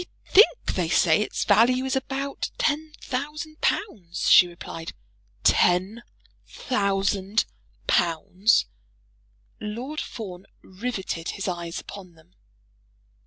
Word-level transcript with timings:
"I 0.25 0.31
think 0.31 0.73
they 0.73 0.89
say 0.89 1.21
its 1.21 1.45
value 1.45 1.85
is 1.85 1.95
about 1.95 2.49
ten 2.57 2.91
thousand 3.01 3.61
pounds," 3.61 4.27
she 4.31 4.47
replied. 4.47 4.93
"Ten 5.43 6.01
thousand 6.47 7.45
pounds!" 7.85 8.65
Lord 9.59 10.01
Fawn 10.01 10.47
riveted 10.63 11.29
his 11.37 11.47
eyes 11.47 11.79
upon 11.79 12.15
them. 12.15 12.33